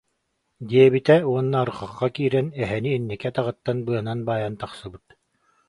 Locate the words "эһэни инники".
2.63-3.29